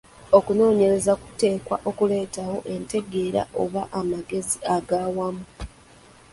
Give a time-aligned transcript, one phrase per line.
[0.37, 5.45] Okunoonyereza kuteekwa okuleetawo entegeera oba amagezi aga wamu.